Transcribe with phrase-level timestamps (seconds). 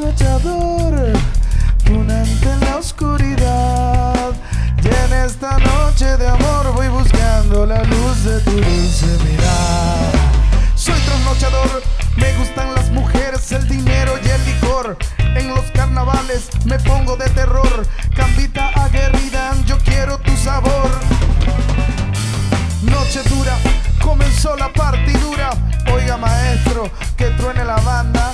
[0.00, 1.12] flechador,
[1.90, 4.32] un en la oscuridad.
[4.82, 10.12] Y en esta noche de amor voy buscando la luz de tu dulce mirar.
[10.76, 11.82] Soy trasnochador,
[12.16, 14.96] me gustan las mujeres, el dinero y el licor.
[15.18, 17.86] En los carnavales me pongo de terror.
[18.14, 20.90] Cambita aguerrida, yo quiero tu sabor.
[22.82, 23.56] Noche dura,
[24.00, 25.50] comenzó la partidura.
[25.92, 28.27] Oiga maestro, que truene la banda.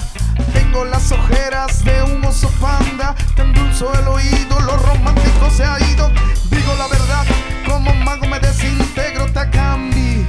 [0.82, 6.10] Las ojeras de un oso panda, te endulzo el oído, lo romántico se ha ido.
[6.50, 7.24] Digo la verdad,
[7.66, 10.26] como mago me desintegro, te cambi.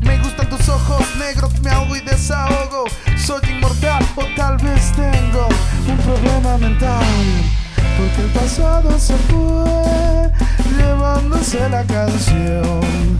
[0.00, 2.84] Me gustan tus ojos negros, me ahogo y desahogo.
[3.16, 5.48] Soy inmortal o tal vez tengo
[5.88, 7.04] un problema mental.
[7.96, 10.30] Porque el pasado se fue,
[10.76, 13.18] llevándose la canción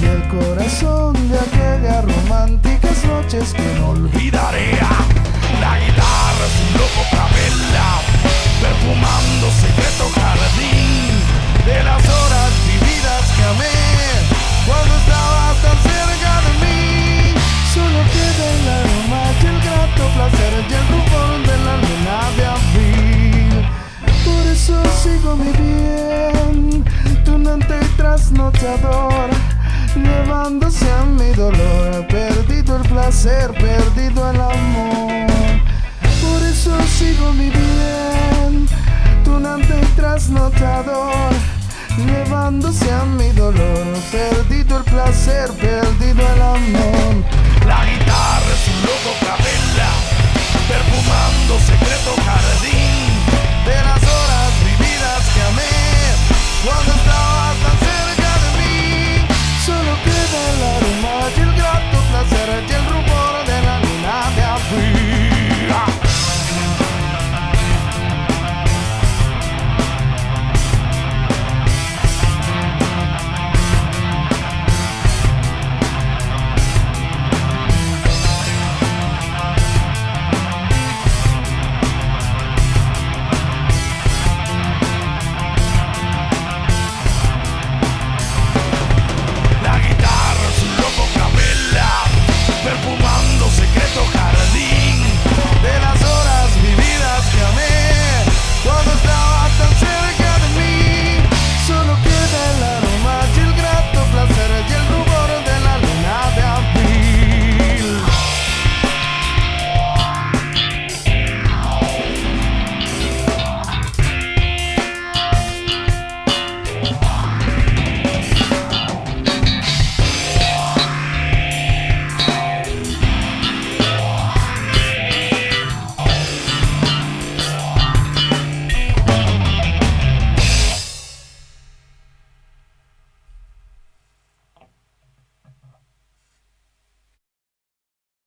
[0.00, 4.21] y el corazón de aquellas románticas noches que no olvidaré.
[28.32, 29.30] Trasnochador,
[29.94, 32.06] llevándose a mi dolor.
[32.08, 35.26] Perdido el placer, perdido el amor.
[36.22, 38.66] Por eso sigo mi bien,
[39.24, 41.32] tunante y trasnotador,
[41.98, 43.86] llevándose a mi dolor.
[44.10, 47.24] Perdido el placer, perdido el amor.
[47.66, 49.90] La guitarra es un loco capella,
[50.68, 52.61] perfumando secreto jardín